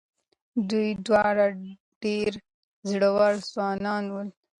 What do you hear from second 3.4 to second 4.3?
ځوانان ول.